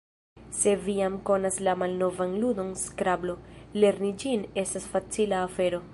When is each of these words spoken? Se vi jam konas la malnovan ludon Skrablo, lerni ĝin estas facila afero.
Se 0.49 0.71
vi 0.85 0.95
jam 1.01 1.17
konas 1.29 1.59
la 1.67 1.75
malnovan 1.81 2.33
ludon 2.45 2.73
Skrablo, 2.85 3.37
lerni 3.85 4.13
ĝin 4.25 4.51
estas 4.67 4.93
facila 4.97 5.45
afero. 5.51 5.89